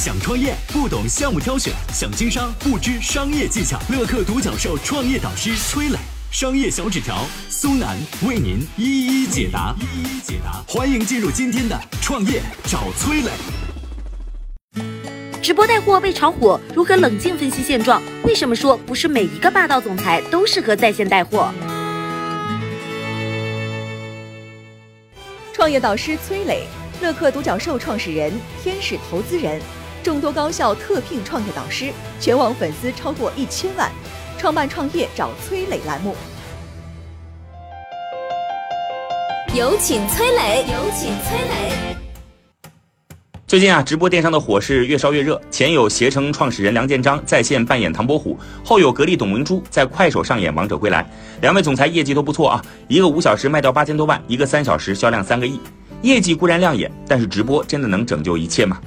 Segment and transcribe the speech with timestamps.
[0.00, 3.78] 想创业不懂项目挑选，想经商不知商业技巧。
[3.90, 5.98] 乐客独角兽创业导师崔磊，
[6.32, 9.76] 商业小纸条苏南为您一一解答。
[9.78, 13.30] 一一解答，欢迎进入今天的创业找崔磊。
[15.42, 18.02] 直播带货被炒火，如何冷静分析现状？
[18.24, 21.52] 为什么说不是每一个霸道总裁都适合在线带货？
[25.52, 26.66] 创业导师崔磊，
[27.02, 28.32] 乐客独角兽创始人，
[28.62, 29.60] 天使投资人。
[30.02, 33.90] 众多高校特聘创业导师，全网粉丝超过一千万。
[34.38, 36.16] 创办创业找崔磊栏目，
[39.54, 41.96] 有请崔磊，有请崔磊。
[43.46, 45.38] 最近啊，直播电商的火势越烧越热。
[45.50, 51.06] 前有携程创始人梁建章在线扮演唐伯虎，后有格力董明珠在快手上演王者归来。
[51.42, 55.60] 两位总裁业绩都不错啊，一个五小时卖掉八千多万，一个三小时销量三个亿。
[56.00, 58.80] 业绩固然亮眼，但是直播真的能拯救一切吗？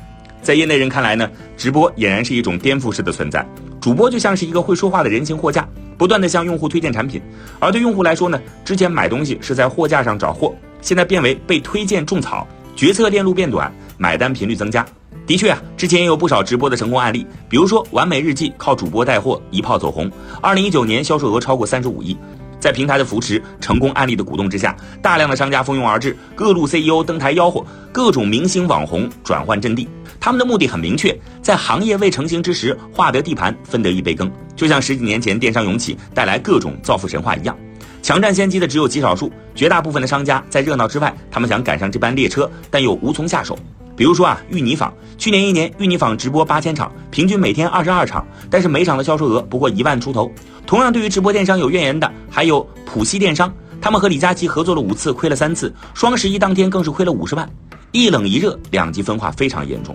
[0.43, 3.47] 在业内人看来呢，直播俨然是一种颠覆式的存在。
[3.79, 5.67] 主播就像是一个会说话的人形货架，
[5.97, 7.21] 不断的向用户推荐产品。
[7.59, 12.45] 而对用户来说呢，之前买东西是在货架上找货，现在变为被推荐种草，
[12.75, 14.85] 决策链路变短，买单频率增加。
[15.25, 22.17] 的确啊，之前也有不少直播的成功案例，比如说完美日记靠主播带货一炮走红，二零一九年销售额超过三十五亿。
[22.59, 29.85] 在平台的扶持、成功案例的鼓动之下，大量的商家蜂拥而至，各路 CEO 登台吆喝，各种明星网红转换阵地。
[30.23, 34.31] 他们的目的很明确，在行业未成型之时，划得地盘，分得一杯羹。
[34.55, 37.53] 就像十几年前电商涌起带来各种造富神话一样，
[38.01, 43.59] 抢占先机的只有极少数，绝大部分的商家在热闹之外，他们想赶上这班列车，但又无从下手。
[43.97, 50.31] 比如说啊，芋泥坊去年一年，芋泥坊直播八千场，平均每天二十二场，但是每场的销售额不过一万出头。
[50.65, 57.45] 同样，对于直播电商有怨言的还有浦西电商，他们和李佳琦合作了五次，亏了三次，双十一当天更是亏了五十万。
[57.91, 59.93] 一冷一热，两极分化非常严重。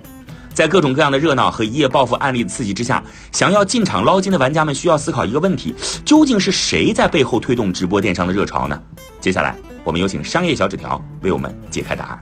[0.58, 5.72] 在各种各样的热闹和一夜暴富案例的刺激之下，想要进场捞金的玩家们需要思考一个问题：
[6.04, 8.76] 究竟是谁在背后推动直播电商的热潮呢？
[9.20, 12.20] 接下来，我们有请商业小纸条为我们解开答案。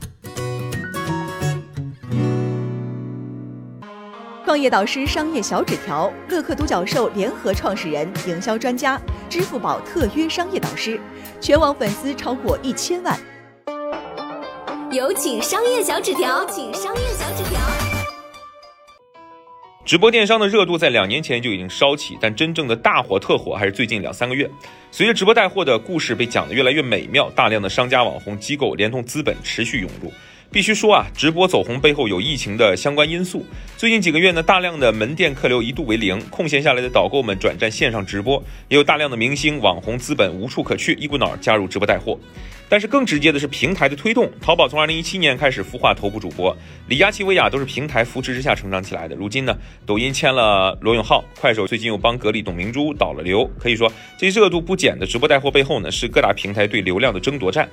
[4.44, 9.00] 创业导师商业小纸条，乐客独角兽联合创始人、营销专家，
[9.30, 11.00] 支付宝特约商业导师，
[11.40, 13.18] 全网粉丝超过一千万。
[14.90, 17.95] 有请商业小纸条，请商业小纸条。
[19.86, 24.50] 直播电商的热度在两年前就已经烧起，但真正的大火特火还是最近两三个月。
[24.90, 30.12] 随着直播带货的故事被讲得越来越美妙，大量的商家、网红机构连同资本持续涌入。
[30.56, 33.44] 必须说啊，直播走红背后有疫情的相关因素。
[33.76, 42.18] 最近几个月呢，大量的门店客流一度为零，空闲下来的导购们转战线上直播，也有大量的明星、网红资本无处可去，一股脑加入直播带货。
[42.70, 46.56] 但是更直接的是平台的推动，淘宝从二零一七年开始孵化头部主播，
[46.88, 49.14] 李佳琦、薇娅都是平台扶持之下成长起来的。
[49.14, 57.68] 如今呢，抖音签了罗永浩，快手最近又帮格力董明珠导了流，可以说这热度不减的直播带货背后呢，是各大平台对流量的争夺战。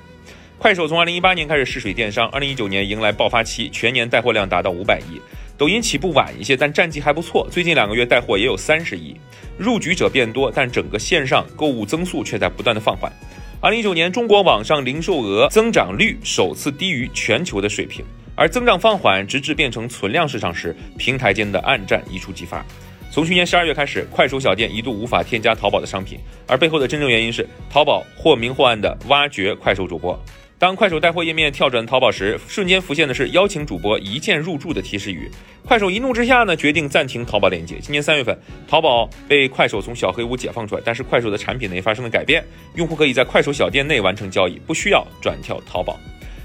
[0.58, 5.20] 快手从二零一八年开始试水电商，二零一九年迎来爆发期，全年带货量达到五百亿。
[5.58, 9.14] 抖音起步晚一些，但战绩还不错，最近两个月带货也有三十亿。
[9.58, 13.12] 入局者变多，但整个线上购物增速却在不断的放缓。
[13.60, 18.04] 二零一九年，中国网上零售额增长率首次低于全球的水平，
[18.34, 22.64] 而增长放缓直至变成存量市场时，平台间的暗战一触即发。
[23.10, 30.18] 从去年十二月开始，快手小店一度无法添加淘宝的商品，而背后的真正原因是淘宝或明或暗的挖掘快手主播。
[30.64, 35.30] 当快手带货页面跳转淘宝时，瞬间浮现的是邀请主播一键入驻的提示语。
[35.62, 37.76] 快手一怒之下呢，决定暂停淘宝链接。
[37.82, 38.34] 今年三月份，
[38.66, 42.42] 淘宝被快手从小黑屋解放出来，但是快手的产品呢也发生了改变，
[42.76, 46.00] 用户可以在快手小店内完成交易，不需要转跳淘宝。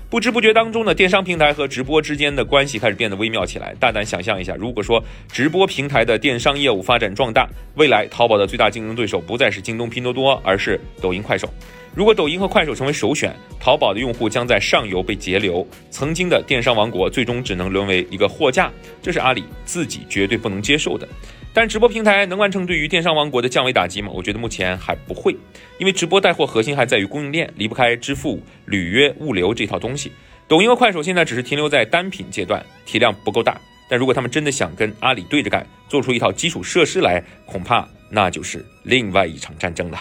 [0.09, 3.75] 不知不觉当中呢，电商平台和直播之间的关系开始变得微妙起来。
[3.79, 11.47] 大胆想象一下，如果说直播平台的电商业务发展壮大，未来淘宝的最大竞争对手不再是京东、拼多多，而是抖音、快手。
[11.93, 18.71] 如果抖音和快手成为首选，淘宝的用户将在上游被截流，曾经的电商王国最终只能沦为一个货架，
[19.03, 21.07] 这是阿里自己绝对不能接受的。
[21.53, 24.09] 但直播平台能完成对于电商王国的降维打击吗？
[24.13, 25.35] 我觉得目前还不会，
[25.77, 30.11] 因为直播带货核心还在于供应链，离不开支付、履约、物流这套东西。
[30.47, 33.59] 抖音和快手现在只是停留在单品阶段，体量不够大。
[33.89, 39.99] 但如果他们真的想跟阿里对着干，做出一套基础设施来，恐怕那就是另外一场战争了。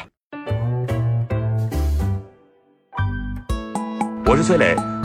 [4.26, 4.76] 我是崔磊，